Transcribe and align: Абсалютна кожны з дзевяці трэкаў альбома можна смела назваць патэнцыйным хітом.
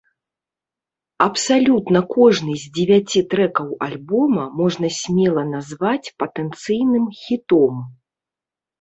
Абсалютна 1.25 2.01
кожны 2.15 2.53
з 2.63 2.73
дзевяці 2.79 3.19
трэкаў 3.35 3.69
альбома 3.91 4.49
можна 4.65 4.93
смела 4.99 5.41
назваць 5.55 6.11
патэнцыйным 6.25 7.05
хітом. 7.23 7.73